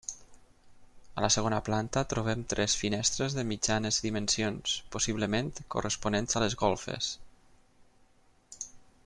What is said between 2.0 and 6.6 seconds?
trobem tres finestres de mitjanes dimensions, possiblement corresponents a les